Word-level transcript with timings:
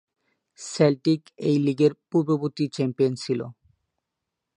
Celtic 0.59 1.21
এই 1.47 1.57
লীগের 1.65 1.93
পূর্ববর্তী 2.09 2.65
চ্যাম্পিয়ন 2.75 3.13
ছিল। 3.23 3.39